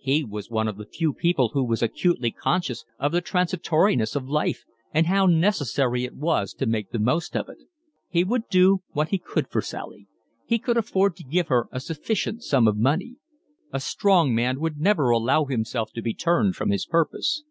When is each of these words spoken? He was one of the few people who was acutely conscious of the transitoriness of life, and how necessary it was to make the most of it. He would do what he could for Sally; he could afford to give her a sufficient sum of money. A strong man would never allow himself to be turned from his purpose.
He 0.00 0.24
was 0.24 0.50
one 0.50 0.66
of 0.66 0.76
the 0.76 0.84
few 0.86 1.14
people 1.14 1.50
who 1.50 1.62
was 1.62 1.84
acutely 1.84 2.32
conscious 2.32 2.84
of 2.98 3.12
the 3.12 3.20
transitoriness 3.20 4.16
of 4.16 4.28
life, 4.28 4.64
and 4.92 5.06
how 5.06 5.26
necessary 5.26 6.04
it 6.04 6.16
was 6.16 6.52
to 6.54 6.66
make 6.66 6.90
the 6.90 6.98
most 6.98 7.36
of 7.36 7.48
it. 7.48 7.58
He 8.08 8.24
would 8.24 8.48
do 8.50 8.82
what 8.90 9.10
he 9.10 9.18
could 9.18 9.48
for 9.48 9.62
Sally; 9.62 10.08
he 10.44 10.58
could 10.58 10.76
afford 10.78 11.14
to 11.14 11.22
give 11.22 11.46
her 11.46 11.68
a 11.70 11.78
sufficient 11.78 12.42
sum 12.42 12.66
of 12.66 12.76
money. 12.76 13.18
A 13.72 13.78
strong 13.78 14.34
man 14.34 14.58
would 14.58 14.80
never 14.80 15.10
allow 15.10 15.44
himself 15.44 15.92
to 15.92 16.02
be 16.02 16.12
turned 16.12 16.56
from 16.56 16.70
his 16.70 16.84
purpose. 16.84 17.44